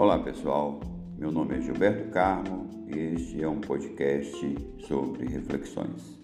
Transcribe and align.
Olá 0.00 0.16
pessoal, 0.16 0.78
meu 1.18 1.32
nome 1.32 1.56
é 1.56 1.60
Gilberto 1.60 2.08
Carmo 2.12 2.70
e 2.86 2.96
este 3.16 3.42
é 3.42 3.48
um 3.48 3.60
podcast 3.60 4.56
sobre 4.86 5.26
reflexões. 5.26 6.16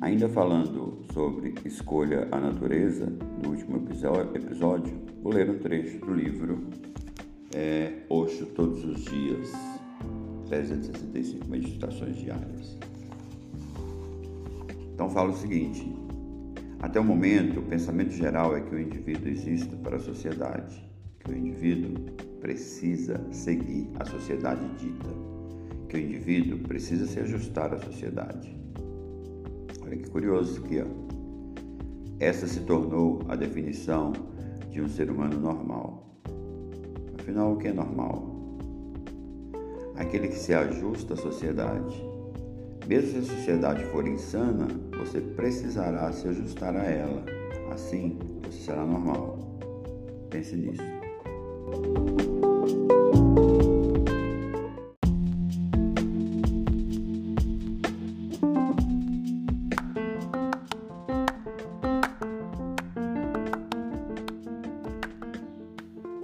Ainda 0.00 0.28
falando 0.28 1.04
sobre 1.12 1.56
escolha 1.64 2.28
a 2.30 2.38
natureza, 2.38 3.06
no 3.42 3.50
último 3.50 3.78
episódio, 3.78 5.02
vou 5.20 5.32
ler 5.32 5.50
um 5.50 5.58
trecho 5.58 5.98
do 5.98 6.14
livro 6.14 6.68
é, 7.52 8.04
Oxo 8.08 8.46
Todos 8.54 8.84
os 8.84 9.04
Dias, 9.06 9.50
365 10.46 11.48
Meditações 11.48 12.14
Diárias. 12.14 12.91
Então 14.94 15.08
fala 15.10 15.30
o 15.30 15.36
seguinte: 15.36 15.94
até 16.82 16.98
o 16.98 17.04
momento, 17.04 17.60
o 17.60 17.62
pensamento 17.62 18.10
geral 18.10 18.56
é 18.56 18.60
que 18.60 18.74
o 18.74 18.80
indivíduo 18.80 19.28
existe 19.28 19.76
para 19.76 19.96
a 19.96 20.00
sociedade, 20.00 20.84
que 21.20 21.30
o 21.30 21.36
indivíduo 21.36 22.12
precisa 22.40 23.24
seguir 23.30 23.88
a 24.00 24.04
sociedade 24.04 24.66
dita, 24.76 25.08
que 25.88 25.96
o 25.96 26.00
indivíduo 26.00 26.58
precisa 26.58 27.06
se 27.06 27.20
ajustar 27.20 27.72
à 27.72 27.78
sociedade. 27.78 28.56
Olha 29.80 29.96
que 29.96 30.10
curioso 30.10 30.60
aqui, 30.64 30.80
ó. 30.80 30.86
Essa 32.18 32.48
se 32.48 32.60
tornou 32.60 33.20
a 33.28 33.36
definição 33.36 34.12
de 34.68 34.80
um 34.80 34.88
ser 34.88 35.08
humano 35.08 35.38
normal. 35.38 36.16
Afinal, 37.18 37.52
o 37.52 37.56
que 37.56 37.68
é 37.68 37.72
normal? 37.72 38.28
Aquele 39.96 40.28
que 40.28 40.38
se 40.38 40.52
ajusta 40.52 41.14
à 41.14 41.16
sociedade. 41.16 42.11
Mesmo 42.86 43.10
se 43.10 43.18
a 43.18 43.36
sociedade 43.36 43.84
for 43.86 44.06
insana, 44.08 44.66
você 44.98 45.20
precisará 45.20 46.10
se 46.12 46.26
ajustar 46.28 46.74
a 46.76 46.84
ela. 46.84 47.24
Assim, 47.70 48.18
você 48.44 48.64
será 48.64 48.84
normal. 48.84 49.38
Pense 50.30 50.56
nisso. 50.56 50.82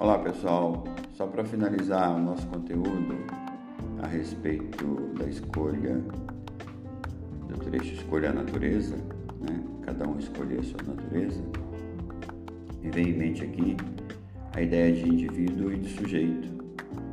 Olá 0.01 0.19
pessoal, 0.19 0.85
só 1.13 1.27
para 1.27 1.45
finalizar 1.45 2.17
o 2.17 2.19
nosso 2.19 2.47
conteúdo 2.49 3.17
a 4.03 4.07
respeito 4.07 5.13
da 5.19 5.27
escolha 5.27 6.03
trecho 7.71 7.93
Escolha 7.93 8.31
a 8.31 8.33
Natureza, 8.33 8.97
né? 9.41 9.63
cada 9.83 10.09
um 10.09 10.19
escolher 10.19 10.61
a 10.61 10.63
sua 10.63 10.83
natureza, 10.87 11.43
me 12.83 12.91
vem 12.91 13.11
em 13.11 13.13
mente 13.13 13.45
aqui 13.45 13.77
a 14.55 14.63
ideia 14.63 14.91
de 14.91 15.07
indivíduo 15.07 15.73
e 15.73 15.77
de 15.77 15.89
sujeito. 15.91 16.49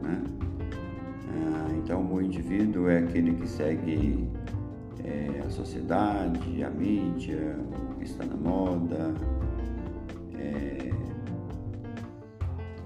Né? 0.01 0.23
Ah, 1.29 1.67
então, 1.77 2.05
o 2.09 2.21
indivíduo 2.21 2.89
é 2.89 2.99
aquele 2.99 3.33
que 3.33 3.47
segue 3.47 4.29
é, 5.03 5.41
a 5.45 5.49
sociedade, 5.49 6.63
a 6.63 6.69
mídia, 6.69 7.57
o 7.91 7.95
que 7.95 8.05
está 8.05 8.25
na 8.25 8.37
moda, 8.37 9.13
é, 10.39 10.89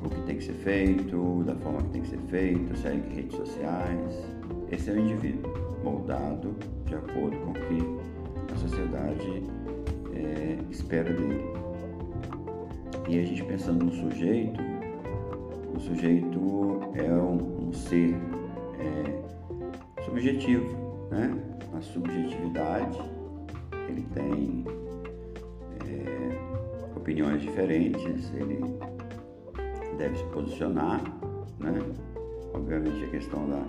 o 0.03 0.09
que 0.09 0.21
tem 0.23 0.37
que 0.37 0.43
ser 0.43 0.53
feito, 0.53 1.43
da 1.45 1.55
forma 1.57 1.83
que 1.83 1.89
tem 1.89 2.01
que 2.01 2.09
ser 2.09 2.19
feito, 2.29 2.75
segue 2.77 3.13
redes 3.13 3.37
sociais. 3.37 4.25
Esse 4.71 4.89
é 4.89 4.93
o 4.93 4.99
indivíduo, 4.99 5.53
moldado 5.83 6.55
de 6.89 6.95
acordo 6.95 7.37
com 7.37 7.51
o 7.51 7.53
que 7.53 8.51
a 8.51 8.57
sociedade 8.57 9.43
é, 10.15 10.57
espera 10.71 11.13
dele. 11.13 11.43
E 13.07 13.19
a 13.19 13.23
gente 13.23 13.43
pensando 13.43 13.85
no 13.85 13.91
sujeito, 13.91 14.59
o 15.75 15.79
sujeito 15.79 16.39
é 16.95 17.11
um, 17.11 17.69
um 17.69 17.73
ser 17.73 18.15
é, 18.79 20.03
subjetivo, 20.03 21.07
né? 21.11 21.39
Na 21.71 21.81
subjetividade, 21.81 22.99
ele 23.87 24.01
tem 24.13 24.65
é, 25.85 26.97
opiniões 26.97 27.41
diferentes, 27.41 28.33
ele 28.33 28.59
deve 29.97 30.17
se 30.17 30.23
posicionar, 30.25 31.03
né? 31.59 31.79
Obviamente 32.53 33.03
a 33.03 33.09
questão 33.09 33.47
da, 33.47 33.63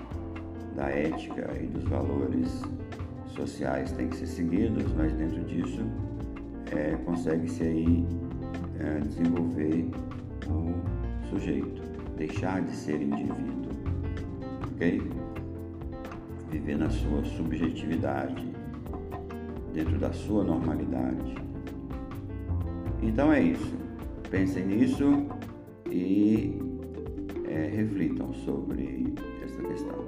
da 0.74 0.88
ética 0.88 1.50
e 1.62 1.66
dos 1.66 1.84
valores 1.84 2.62
sociais 3.34 3.92
tem 3.92 4.08
que 4.08 4.16
ser 4.16 4.26
seguidos, 4.26 4.84
mas 4.96 5.12
dentro 5.12 5.42
disso 5.44 5.82
é, 6.70 6.96
consegue-se 7.04 7.62
aí 7.62 8.06
é, 8.78 9.00
desenvolver 9.00 9.90
o 10.48 11.28
sujeito, 11.28 11.82
deixar 12.16 12.62
de 12.62 12.74
ser 12.74 13.00
indivíduo, 13.00 13.72
ok? 14.72 15.02
Viver 16.50 16.78
na 16.78 16.90
sua 16.90 17.24
subjetividade, 17.24 18.50
dentro 19.72 19.98
da 19.98 20.12
sua 20.12 20.44
normalidade. 20.44 21.34
Então 23.02 23.32
é 23.32 23.40
isso. 23.42 23.78
Pensem 24.30 24.66
nisso 24.66 25.26
e 25.90 26.58
é, 27.48 27.68
reflitam 27.74 28.32
sobre 28.32 29.14
essa 29.42 29.62
questão. 29.62 30.04